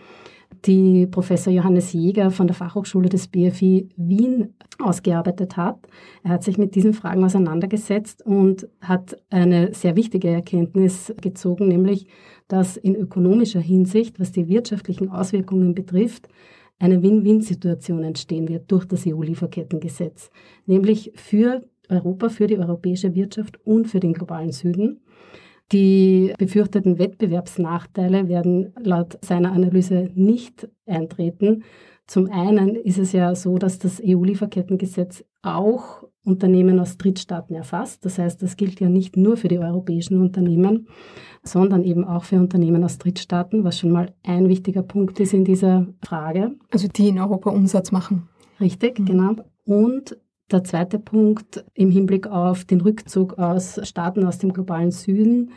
die 0.64 1.06
Professor 1.06 1.52
Johannes 1.52 1.92
Jäger 1.92 2.30
von 2.30 2.46
der 2.46 2.56
Fachhochschule 2.56 3.08
des 3.08 3.28
BFI 3.28 3.88
Wien 3.96 4.54
ausgearbeitet 4.78 5.56
hat. 5.56 5.86
Er 6.22 6.30
hat 6.30 6.44
sich 6.44 6.58
mit 6.58 6.74
diesen 6.74 6.92
Fragen 6.92 7.24
auseinandergesetzt 7.24 8.24
und 8.24 8.68
hat 8.80 9.16
eine 9.30 9.74
sehr 9.74 9.96
wichtige 9.96 10.28
Erkenntnis 10.28 11.14
gezogen, 11.20 11.68
nämlich, 11.68 12.08
dass 12.48 12.76
in 12.76 12.94
ökonomischer 12.94 13.60
Hinsicht, 13.60 14.18
was 14.18 14.32
die 14.32 14.48
wirtschaftlichen 14.48 15.10
Auswirkungen 15.10 15.74
betrifft, 15.74 16.28
eine 16.78 17.02
Win-Win-Situation 17.02 18.04
entstehen 18.04 18.48
wird 18.48 18.70
durch 18.70 18.84
das 18.84 19.06
EU-Lieferkettengesetz, 19.06 20.30
nämlich 20.66 21.12
für 21.14 21.64
Europa, 21.88 22.28
für 22.28 22.46
die 22.46 22.58
europäische 22.58 23.14
Wirtschaft 23.14 23.58
und 23.64 23.86
für 23.86 24.00
den 24.00 24.12
globalen 24.12 24.52
Süden. 24.52 25.00
Die 25.72 26.32
befürchteten 26.38 26.98
Wettbewerbsnachteile 26.98 28.28
werden 28.28 28.72
laut 28.78 29.18
seiner 29.24 29.52
Analyse 29.52 30.10
nicht 30.14 30.68
eintreten. 30.86 31.64
Zum 32.06 32.30
einen 32.30 32.76
ist 32.76 32.98
es 32.98 33.12
ja 33.12 33.34
so, 33.34 33.58
dass 33.58 33.80
das 33.80 34.00
EU-Lieferkettengesetz 34.04 35.24
auch 35.42 36.04
Unternehmen 36.26 36.80
aus 36.80 36.98
Drittstaaten 36.98 37.54
erfasst. 37.54 38.04
Das 38.04 38.18
heißt, 38.18 38.42
das 38.42 38.56
gilt 38.56 38.80
ja 38.80 38.88
nicht 38.88 39.16
nur 39.16 39.36
für 39.36 39.48
die 39.48 39.58
europäischen 39.58 40.20
Unternehmen, 40.20 40.88
sondern 41.44 41.84
eben 41.84 42.04
auch 42.04 42.24
für 42.24 42.36
Unternehmen 42.36 42.82
aus 42.84 42.98
Drittstaaten, 42.98 43.64
was 43.64 43.78
schon 43.78 43.92
mal 43.92 44.12
ein 44.24 44.48
wichtiger 44.48 44.82
Punkt 44.82 45.20
ist 45.20 45.32
in 45.32 45.44
dieser 45.44 45.86
Frage. 46.04 46.56
Also 46.70 46.88
die 46.88 47.08
in 47.08 47.20
Europa 47.20 47.50
Umsatz 47.50 47.92
machen. 47.92 48.28
Richtig, 48.60 48.98
mhm. 48.98 49.04
genau. 49.04 49.36
Und 49.64 50.18
der 50.50 50.64
zweite 50.64 50.98
Punkt 50.98 51.64
im 51.74 51.90
Hinblick 51.90 52.26
auf 52.26 52.64
den 52.64 52.80
Rückzug 52.80 53.38
aus 53.38 53.80
Staaten 53.82 54.24
aus 54.24 54.38
dem 54.38 54.52
globalen 54.52 54.90
Süden, 54.90 55.50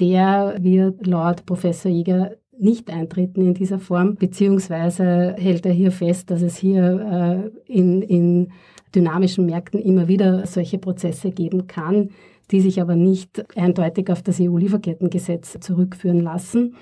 der 0.00 0.56
wird 0.60 1.06
laut 1.06 1.44
Professor 1.44 1.90
Jäger 1.90 2.36
nicht 2.58 2.90
eintreten 2.90 3.42
in 3.42 3.54
dieser 3.54 3.78
Form, 3.78 4.16
beziehungsweise 4.16 5.34
hält 5.38 5.66
er 5.66 5.72
hier 5.72 5.92
fest, 5.92 6.30
dass 6.30 6.42
es 6.42 6.56
hier 6.56 7.52
äh, 7.66 7.72
in, 7.72 8.02
in 8.02 8.52
dynamischen 8.94 9.46
Märkten 9.46 9.80
immer 9.80 10.08
wieder 10.08 10.46
solche 10.46 10.78
Prozesse 10.78 11.30
geben 11.30 11.66
kann, 11.66 12.10
die 12.50 12.60
sich 12.60 12.80
aber 12.80 12.96
nicht 12.96 13.44
eindeutig 13.56 14.10
auf 14.10 14.22
das 14.22 14.40
EU-Lieferkettengesetz 14.40 15.58
zurückführen 15.60 16.20
lassen. 16.20 16.76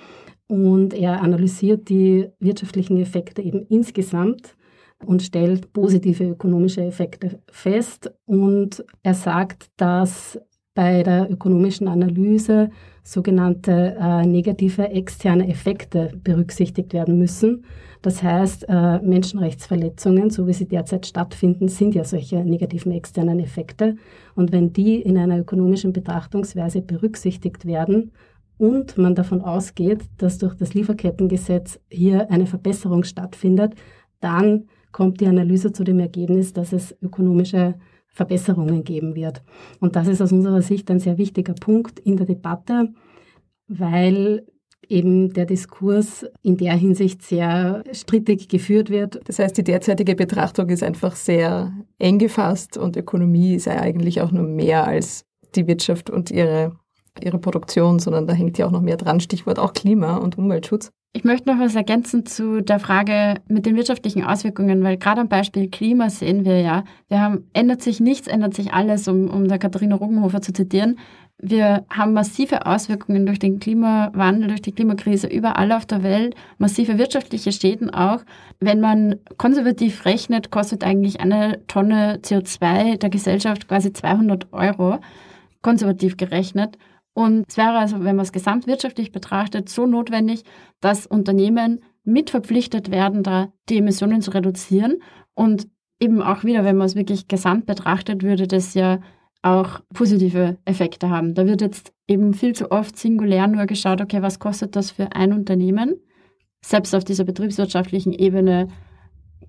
Und 0.49 0.95
er 0.95 1.23
analysiert 1.23 1.89
die 1.89 2.29
wirtschaftlichen 2.39 2.99
Effekte 2.99 3.43
eben 3.43 3.67
insgesamt 3.69 4.57
und 5.05 5.23
stellt 5.23 5.73
positive 5.73 6.25
ökonomische 6.25 6.83
Effekte 6.83 7.41
fest. 7.51 8.13
Und 8.27 8.85
er 9.03 9.15
sagt, 9.15 9.67
dass 9.77 10.41
bei 10.77 11.03
der 11.03 11.29
ökonomischen 11.31 11.89
Analyse 11.89 12.71
sogenannte 13.03 13.97
äh, 13.99 14.27
negative 14.27 14.91
externe 14.91 15.49
Effekte 15.49 16.13
berücksichtigt 16.23 16.93
werden 16.93 17.19
müssen. 17.19 17.65
Das 18.03 18.23
heißt, 18.23 18.67
äh, 18.69 18.99
Menschenrechtsverletzungen, 19.01 20.29
so 20.29 20.47
wie 20.47 20.53
sie 20.53 20.69
derzeit 20.69 21.07
stattfinden, 21.07 21.69
sind 21.69 21.95
ja 21.95 22.05
solche 22.05 22.45
negativen 22.45 22.93
externen 22.93 23.41
Effekte. 23.41 23.97
Und 24.35 24.53
wenn 24.53 24.73
die 24.73 25.01
in 25.01 25.17
einer 25.17 25.39
ökonomischen 25.39 25.95
Betrachtungsweise 25.95 26.83
berücksichtigt 26.83 27.65
werden 27.65 28.13
und 28.59 28.99
man 28.99 29.15
davon 29.15 29.41
ausgeht, 29.41 30.03
dass 30.19 30.37
durch 30.39 30.55
das 30.55 30.75
Lieferkettengesetz 30.75 31.81
hier 31.91 32.31
eine 32.31 32.47
Verbesserung 32.47 33.03
stattfindet, 33.03 33.75
dann 34.21 34.65
kommt 34.93 35.21
die 35.21 35.27
Analyse 35.27 35.73
zu 35.73 35.85
dem 35.85 36.01
Ergebnis, 36.01 36.53
dass 36.53 36.73
es 36.75 36.95
ökonomische 37.01 37.77
Verbesserungen 38.17 38.83
geben 38.83 39.15
wird. 39.15 39.43
Und 39.79 39.95
das 39.95 40.09
ist 40.09 40.23
aus 40.23 40.33
unserer 40.33 40.63
Sicht 40.63 40.91
ein 40.91 41.01
sehr 41.01 41.19
wichtiger 41.19 41.53
Punkt 41.53 42.01
in 42.01 42.17
der 42.17 42.25
Debatte, 42.25 42.89
weil 43.69 44.47
eben 44.89 45.35
der 45.35 45.45
Diskurs 45.45 46.25
in 46.43 46.57
der 46.57 46.75
Hinsicht 46.75 47.23
sehr 47.23 47.85
strittig 47.93 48.49
geführt 48.49 48.89
wird. 48.89 49.21
Das 49.29 49.39
heißt, 49.39 49.59
die 49.59 49.65
derzeitige 49.65 50.15
Betrachtung 50.15 50.71
ist 50.71 50.83
einfach 50.83 51.15
sehr 51.15 51.73
eng 51.99 52.19
gefasst 52.19 52.79
und 52.79 52.97
Ökonomie 52.97 53.59
sei 53.59 53.79
eigentlich 53.79 54.23
auch 54.23 54.33
nur 54.33 54.45
mehr 54.45 54.87
als 54.87 55.27
die 55.55 55.67
Wirtschaft 55.67 56.09
und 56.09 56.31
ihre, 56.31 56.73
ihre 57.21 57.39
Produktion, 57.39 57.99
sondern 57.99 58.27
da 58.27 58.33
hängt 58.33 58.57
ja 58.57 58.67
auch 58.67 58.71
noch 58.71 58.81
mehr 58.81 58.97
dran, 58.97 59.21
Stichwort 59.21 59.59
auch 59.59 59.75
Klima 59.75 60.17
und 60.17 60.39
Umweltschutz. 60.39 60.91
Ich 61.17 61.25
möchte 61.25 61.49
noch 61.49 61.59
was 61.59 61.75
ergänzen 61.75 62.27
zu 62.27 62.61
der 62.61 62.79
Frage 62.79 63.37
mit 63.49 63.65
den 63.65 63.75
wirtschaftlichen 63.75 64.23
Auswirkungen, 64.23 64.85
weil 64.85 64.99
gerade 64.99 65.23
am 65.23 65.31
Beispiel 65.31 65.71
Klima 65.71 66.11
sehen 66.11 66.45
wir 66.45 66.61
ja, 66.61 66.85
wir 67.09 67.23
haben, 67.23 67.49
ändert 67.55 67.81
sich 67.81 68.01
nichts, 68.01 68.29
ändert 68.29 68.53
sich 68.53 68.75
alles, 68.75 69.09
um, 69.09 69.31
um 69.31 69.49
der 69.49 69.59
Katharina 69.59 69.97
Ruggenhofer 69.97 70.43
zu 70.43 70.53
zitieren. 70.53 70.99
Wir 71.39 71.87
haben 71.89 72.13
massive 72.13 72.67
Auswirkungen 72.67 73.25
durch 73.25 73.39
den 73.39 73.61
Klimawandel, 73.61 74.49
durch 74.49 74.61
die 74.61 74.73
Klimakrise 74.73 75.27
überall 75.27 75.73
auf 75.73 75.87
der 75.87 76.03
Welt, 76.03 76.35
massive 76.59 76.99
wirtschaftliche 76.99 77.51
Schäden 77.51 77.89
auch. 77.89 78.21
Wenn 78.61 78.81
man 78.81 79.15
konservativ 79.39 80.05
rechnet, 80.05 80.51
kostet 80.51 80.85
eigentlich 80.85 81.21
eine 81.21 81.67
Tonne 81.67 82.19
CO2 82.25 82.99
der 82.99 83.09
Gesellschaft 83.09 83.69
quasi 83.69 83.91
200 83.91 84.53
Euro, 84.53 84.99
konservativ 85.63 86.19
gerechnet. 86.19 86.77
Und 87.17 87.47
es 87.49 87.57
wäre 87.57 87.79
also, 87.79 88.05
wenn 88.05 88.15
man 88.15 88.27
es 88.27 88.33
gesamtwirtschaftlich 88.33 89.11
betrachtet, 89.11 89.71
so 89.71 89.87
notwendig, 89.87 90.43
dass 90.83 91.07
Unternehmen 91.07 91.81
mitverpflichtet 92.05 92.91
werden, 92.91 93.23
da 93.23 93.49
die 93.71 93.79
Emissionen 93.79 94.21
zu 94.21 94.33
reduzieren. 94.33 94.99
Und 95.33 95.67
eben 95.99 96.21
auch 96.21 96.45
wieder, 96.45 96.63
wenn 96.63 96.77
man 96.77 96.87
es 96.87 96.95
wirklich 96.95 97.27
gesamt 97.27 97.65
betrachtet, 97.65 98.23
würde 98.23 98.47
das 98.47 98.75
ja 98.75 99.01
auch 99.41 99.81
positive 99.95 100.59
Effekte 100.67 101.09
haben. 101.09 101.33
Da 101.33 101.47
wird 101.47 101.63
jetzt 101.63 101.95
eben 102.07 102.35
viel 102.35 102.55
zu 102.55 102.71
oft 102.71 102.99
singulär 102.99 103.47
nur 103.47 103.65
geschaut, 103.65 104.03
okay, 104.03 104.21
was 104.21 104.39
kostet 104.39 104.77
das 104.77 104.91
für 104.91 105.15
ein 105.15 105.33
Unternehmen? 105.33 105.95
Selbst 106.63 106.95
auf 106.95 107.05
dieser 107.05 107.25
betriebswirtschaftlichen 107.25 108.13
Ebene 108.13 108.69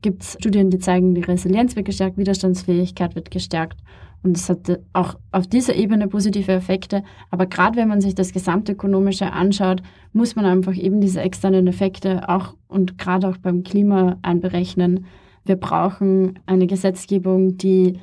gibt 0.02 0.24
es 0.24 0.38
Studien, 0.40 0.70
die 0.70 0.80
zeigen, 0.80 1.16
die 1.16 1.22
Resilienz 1.22 1.76
wird 1.76 1.86
gestärkt, 1.86 2.18
Widerstandsfähigkeit 2.18 3.16
wird 3.16 3.32
gestärkt. 3.32 3.78
Und 4.24 4.36
es 4.36 4.50
hat 4.50 4.80
auch 4.94 5.16
auf 5.32 5.48
dieser 5.48 5.76
Ebene 5.76 6.08
positive 6.08 6.52
Effekte. 6.52 7.04
Aber 7.30 7.46
gerade 7.46 7.78
wenn 7.78 7.88
man 7.88 8.02
sich 8.02 8.16
das 8.16 8.34
Gesamtökonomische 8.34 9.32
anschaut, 9.32 9.82
muss 10.12 10.36
man 10.36 10.46
einfach 10.46 10.76
eben 10.76 11.02
diese 11.02 11.22
externen 11.22 11.68
Effekte 11.68 12.28
auch 12.28 12.56
und 12.68 12.98
gerade 12.98 13.28
auch 13.28 13.38
beim 13.38 13.64
Klima 13.64 14.18
einberechnen. 14.24 15.06
Wir 15.46 15.56
brauchen 15.56 16.40
eine 16.46 16.68
Gesetzgebung, 16.68 17.58
die, 17.58 18.00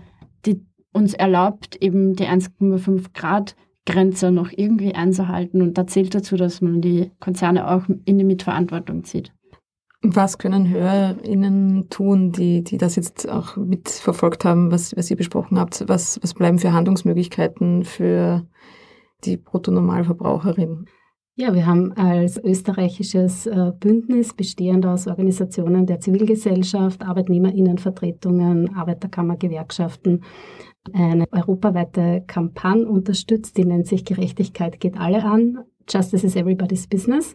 die 0.46 0.62
uns 0.92 1.14
erlaubt, 1.14 1.76
eben 1.76 2.14
die 2.14 2.24
1,5 2.24 3.12
Grad 3.12 3.56
Grenze 3.86 4.30
noch 4.30 4.50
irgendwie 4.50 4.94
einzuhalten. 4.94 5.60
Und 5.60 5.76
da 5.76 5.86
zählt 5.86 6.14
dazu, 6.14 6.36
dass 6.36 6.60
man 6.60 6.80
die 6.80 7.10
Konzerne 7.20 7.70
auch 7.70 7.82
in 8.04 8.18
die 8.18 8.24
Mitverantwortung 8.24 9.04
zieht. 9.04 9.32
Was 10.06 10.36
können 10.36 10.68
HörerInnen 10.68 11.88
tun, 11.88 12.30
die, 12.30 12.62
die 12.62 12.76
das 12.76 12.94
jetzt 12.94 13.26
auch 13.26 13.56
mitverfolgt 13.56 14.44
haben, 14.44 14.70
was, 14.70 14.94
was 14.96 15.10
ihr 15.10 15.16
besprochen 15.16 15.58
habt? 15.58 15.82
Was, 15.88 16.22
was 16.22 16.34
bleiben 16.34 16.58
für 16.58 16.74
Handlungsmöglichkeiten 16.74 17.84
für 17.84 18.46
die 19.24 19.38
Bruttonormalverbraucherin? 19.38 20.84
Ja, 21.36 21.54
wir 21.54 21.64
haben 21.66 21.92
als 21.94 22.36
österreichisches 22.36 23.46
äh, 23.46 23.72
Bündnis 23.80 24.34
bestehend 24.34 24.84
aus 24.84 25.06
Organisationen 25.06 25.86
der 25.86 26.00
Zivilgesellschaft, 26.00 27.02
Arbeitnehmerinnenvertretungen, 27.02 28.76
Arbeiterkammergewerkschaften 28.76 30.22
eine 30.92 31.24
europaweite 31.32 32.24
Kampagne 32.26 32.86
unterstützt, 32.86 33.56
die 33.56 33.64
nennt 33.64 33.86
sich 33.86 34.04
Gerechtigkeit 34.04 34.80
geht 34.80 34.98
alle 34.98 35.24
an. 35.24 35.64
Justice 35.88 36.26
is 36.26 36.36
everybody's 36.36 36.86
business. 36.86 37.34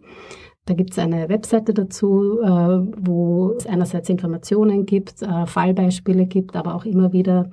Da 0.70 0.76
gibt 0.76 0.92
es 0.92 1.00
eine 1.00 1.30
Webseite 1.30 1.74
dazu, 1.74 2.42
äh, 2.42 2.48
wo 2.48 3.56
es 3.58 3.66
einerseits 3.66 4.08
Informationen 4.08 4.86
gibt, 4.86 5.24
äh, 5.24 5.48
Fallbeispiele 5.48 6.28
gibt, 6.28 6.56
aber 6.56 6.76
auch 6.76 6.86
immer 6.86 7.12
wieder 7.12 7.50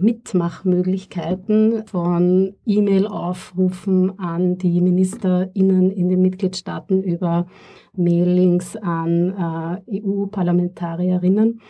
Mitmachmöglichkeiten 0.00 1.84
von 1.88 2.54
E-Mail-Aufrufen 2.64 4.16
an 4.20 4.56
die 4.56 4.80
MinisterInnen 4.80 5.90
in 5.90 6.08
den 6.08 6.22
Mitgliedstaaten 6.22 7.02
über 7.02 7.48
Mailings 7.96 8.76
an 8.76 9.80
äh, 9.88 10.00
EU-Parlamentarierinnen. 10.04 11.60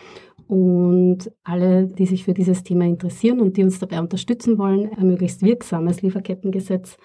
Und 0.47 1.31
alle, 1.43 1.87
die 1.87 2.05
sich 2.05 2.25
für 2.25 2.35
dieses 2.35 2.61
Thema 2.61 2.85
interessieren 2.85 3.39
und 3.39 3.57
die 3.57 3.63
uns 3.63 3.79
dabei 3.79 3.99
unterstützen 4.01 4.59
wollen, 4.59 4.91
ein 4.95 5.07
möglichst 5.07 5.41
wirksames 5.41 6.03
Lieferkettengesetz 6.03 6.97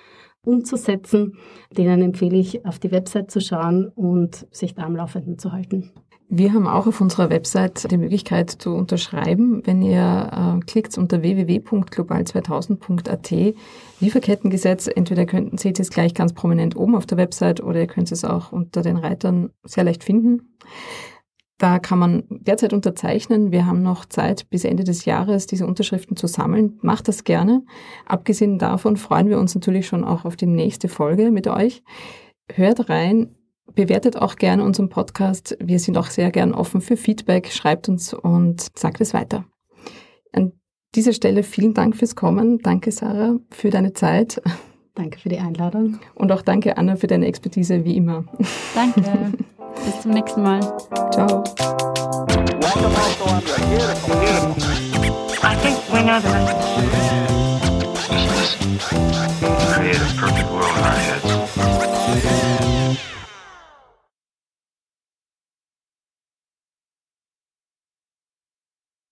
umzusetzen. 0.46 1.34
Denen 1.76 2.02
empfehle 2.02 2.36
ich, 2.36 2.64
auf 2.64 2.78
die 2.78 2.92
Website 2.92 3.30
zu 3.30 3.40
schauen 3.40 3.88
und 3.88 4.46
sich 4.50 4.74
da 4.74 4.84
am 4.84 4.96
Laufenden 4.96 5.38
zu 5.38 5.52
halten. 5.52 5.90
Wir 6.28 6.52
haben 6.52 6.66
auch 6.66 6.88
auf 6.88 7.00
unserer 7.00 7.30
Website 7.30 7.88
die 7.88 7.98
Möglichkeit 7.98 8.50
zu 8.50 8.74
unterschreiben, 8.74 9.62
wenn 9.64 9.80
ihr 9.80 10.30
äh, 10.32 10.58
klickt 10.66 10.98
unter 10.98 11.22
www.global2000.at 11.22 13.54
Lieferkettengesetz. 14.00 14.88
Entweder 14.88 15.24
könnten, 15.24 15.56
seht 15.56 15.78
ihr 15.78 15.82
es 15.82 15.90
gleich 15.90 16.14
ganz 16.14 16.32
prominent 16.32 16.74
oben 16.74 16.96
auf 16.96 17.06
der 17.06 17.18
Website 17.18 17.62
oder 17.62 17.78
ihr 17.78 17.86
könnt 17.86 18.10
es 18.10 18.24
auch 18.24 18.50
unter 18.50 18.82
den 18.82 18.96
Reitern 18.96 19.50
sehr 19.62 19.84
leicht 19.84 20.02
finden. 20.02 20.56
Da 21.58 21.78
kann 21.78 21.98
man 21.98 22.24
derzeit 22.28 22.74
unterzeichnen. 22.74 23.50
Wir 23.50 23.64
haben 23.64 23.82
noch 23.82 24.04
Zeit 24.04 24.50
bis 24.50 24.64
Ende 24.64 24.84
des 24.84 25.06
Jahres, 25.06 25.46
diese 25.46 25.66
Unterschriften 25.66 26.16
zu 26.16 26.26
sammeln. 26.26 26.78
Macht 26.82 27.08
das 27.08 27.24
gerne. 27.24 27.62
Abgesehen 28.04 28.58
davon 28.58 28.96
freuen 28.96 29.28
wir 29.28 29.38
uns 29.38 29.54
natürlich 29.54 29.86
schon 29.86 30.04
auch 30.04 30.26
auf 30.26 30.36
die 30.36 30.46
nächste 30.46 30.88
Folge 30.88 31.30
mit 31.30 31.48
euch. 31.48 31.82
Hört 32.52 32.90
rein, 32.90 33.34
bewertet 33.74 34.16
auch 34.16 34.36
gerne 34.36 34.64
unseren 34.64 34.90
Podcast. 34.90 35.56
Wir 35.58 35.78
sind 35.78 35.96
auch 35.96 36.08
sehr 36.08 36.30
gern 36.30 36.52
offen 36.52 36.82
für 36.82 36.96
Feedback. 36.96 37.50
Schreibt 37.50 37.88
uns 37.88 38.12
und 38.12 38.66
sagt 38.78 39.00
es 39.00 39.14
weiter. 39.14 39.46
An 40.32 40.52
dieser 40.94 41.14
Stelle 41.14 41.42
vielen 41.42 41.72
Dank 41.72 41.96
fürs 41.96 42.16
Kommen. 42.16 42.58
Danke, 42.58 42.92
Sarah, 42.92 43.38
für 43.50 43.70
deine 43.70 43.94
Zeit. 43.94 44.42
Danke 44.94 45.18
für 45.18 45.28
die 45.30 45.38
Einladung. 45.38 45.98
Und 46.14 46.32
auch 46.32 46.42
danke, 46.42 46.76
Anna, 46.76 46.96
für 46.96 47.06
deine 47.06 47.26
Expertise, 47.26 47.84
wie 47.84 47.96
immer. 47.96 48.24
Danke. 48.74 49.32
Bis 49.84 50.00
zum 50.02 50.10
nächsten 50.12 50.42
Mal. 50.42 50.60
Ciao. 51.12 51.44
I 55.42 55.54
think 55.62 55.78
we 55.92 56.02
know 56.02 56.20
the. 56.20 56.28
Just 58.10 58.60
listen. 58.60 58.78
Create 59.72 59.96
a 59.96 60.14
perfect 60.18 60.50
world 60.50 60.76
in 60.76 60.84
our 60.84 60.98
heads. 60.98 62.65